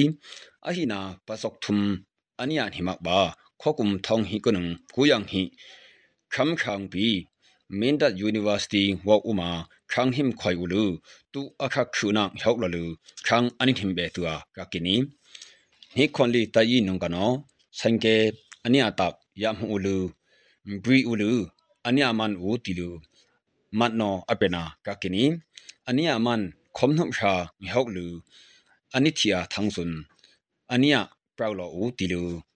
[0.67, 1.87] အဟိနာပစောက်ထုမ်
[2.41, 3.19] အနိယန်ဟိမက်ဘာ
[3.61, 5.41] ခေါကုမ်ထောင်ဟိကနုံကူယန်ဟိ
[6.33, 7.07] ခမ်ခန်းပီ
[7.79, 9.51] မင်းဒတ်ယူနီဗာစီတီဝေါဥမာ
[9.93, 10.83] ခန်းဟိမ်ခွိုင်ဥလူ
[11.33, 12.85] တူအခခခုနာဟောက်လလူ
[13.27, 14.95] ခန်းအနိဟိမ်ဘေတူအာကကိနီ
[15.97, 17.31] ဟိခွန်လီတယီနုံကနော
[17.79, 18.17] ဆိုင်ကေ
[18.65, 19.09] အနိယတာ
[19.43, 19.97] ယမ်ဟူလူ
[20.85, 21.31] ဘရီဥလူ
[21.87, 22.89] အနိယမန်ဥတီလူ
[23.79, 25.25] မတ်နောအပနာကကိနီ
[25.89, 26.43] အနိယမန်
[26.77, 27.33] ခုံနှုံရှာ
[27.71, 28.07] ဟောက်လူ
[28.95, 29.97] အနိတီယာသန်းစွန်း
[30.71, 31.01] ahina
[31.37, 32.33] pasok thum anian himak ba khokum thong hi kunung kuyang hi kham khang pi minda
[32.33, 32.33] university wa uma khang him khoi ulu tu akha khuna hyok lalu khang ani him
[32.33, 32.33] be tu a kakini hi khonli ta yi nung kano sanke ania tak yam ulu
[32.33, 32.33] bri ulu ania man u tilu mat no apena kakini ania man khom nom sha
[32.33, 32.49] mi hok lu ani thia thangsun ania praulo u tilu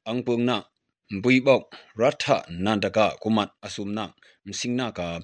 [0.04, 0.56] angpung na
[1.10, 1.62] mbui bok
[1.96, 5.20] ratha nandaka kumat asumna msingna ka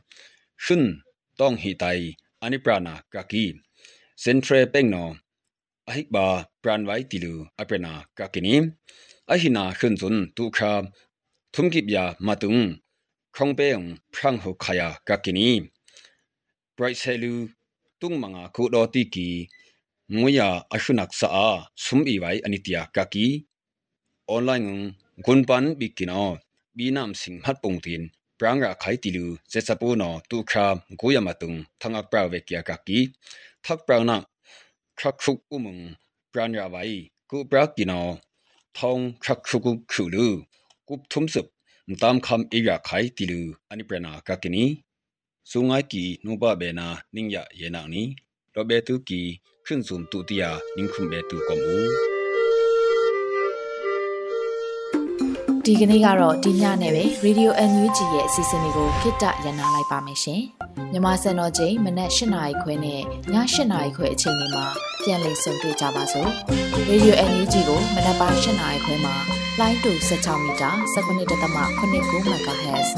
[0.56, 1.02] shun
[1.38, 3.44] tong hi tai ani prana kaki
[4.16, 5.16] central bank no
[5.86, 8.70] ahikba pranwai tilu aprena kakini
[9.26, 11.11] ahina khunzun tukha thumkip
[11.94, 12.80] ya matung
[13.36, 15.68] khongpeong phrang ho khaya kakini
[16.76, 17.48] bright selu
[18.00, 19.48] tung manga ku do ti ki
[20.10, 23.26] nguya ashunak sa a sum i wai anitia kaki
[24.36, 26.38] online gunpan bikino
[26.76, 28.02] binam sing phat pung tin
[28.38, 30.64] pranga khai tilu se sapu no tu kha
[31.00, 32.98] goya matung thanga pra ve kya kaki
[33.64, 34.16] thak pra na
[34.98, 35.82] khak khuk umung
[36.32, 36.94] pranya wai
[37.30, 38.00] ku pra kino
[38.76, 40.28] thong khak khuk khu lu
[40.92, 41.46] kup thum sup
[42.00, 44.64] tam kham e ya khai tilu ani prana kakini
[45.50, 48.02] sungai ki nuba bena ningya yena ni
[48.54, 49.20] lobe tu ki
[49.66, 51.78] khun sun tu tia ningkhum be tu ko mu
[55.66, 60.42] ဒီကနေ့ကတော့ဒီညနဲ့ပဲ Radio NUG ရဲ့အစီအစဉ်လေးကိုခਿੱတရနာလိုက်ပါမယ်ရှင်။
[60.92, 63.02] မြမစံတော်ချိန်မနက်၈နာရီခွဲနဲ့ည
[63.34, 64.66] ၈နာရီခွဲအချိန်တွေမှာ
[65.02, 66.30] ပြန်လည်ဆုံတွေ့ကြပါစို့။
[66.88, 72.88] Radio NUG ကိုမနက်ပိုင်း၈နာရီခွဲမှာ လိုင်းတူ16မီတာ19.8 MHz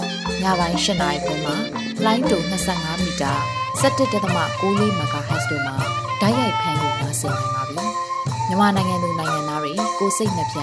[0.42, 1.56] ညပိုင်း၈နာရီခွဲမှာ
[2.04, 2.38] လိုင်းတူ
[2.70, 3.32] 25မီတာ
[3.80, 4.12] 17.6
[5.00, 5.76] MHz တို့မှာ
[6.20, 7.84] ဓာတ်ရိုက်ဖမ်းလို့နိုင်စေနိုင်ပါပြီ။
[8.48, 10.60] မြန်မာနိုင်ငံသူနိုင်ငံသားတွေကိုစိတ်နှပြ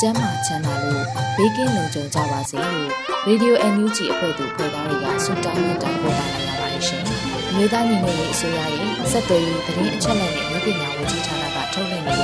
[0.00, 1.04] ကျန်းမာချမ်းသာလို့
[1.36, 2.90] ဘေးကင်းလုံခြုံကြပါစေလို့
[3.28, 7.04] Radio NUG အဖွဲ့သူဖွဲ့သားတွေကဆုတောင်းမြတ်တာပို့တာလာရပါတယ်ရှင်။
[7.56, 10.32] မြေသားညီမတွေအစိုးရရဲ့စက်သွေးရေးသတင်းအချက်အလက်
[10.64, 12.22] တွေပညာဝန်ကြီးဌာနကထုတ်လွှင့်နေတ